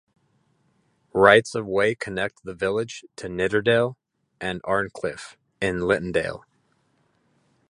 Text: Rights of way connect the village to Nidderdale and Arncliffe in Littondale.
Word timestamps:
Rights 1.13 1.53
of 1.53 1.67
way 1.67 1.93
connect 1.93 2.41
the 2.43 2.55
village 2.55 3.05
to 3.17 3.29
Nidderdale 3.29 3.99
and 4.39 4.59
Arncliffe 4.63 5.35
in 5.61 5.81
Littondale. 5.81 6.41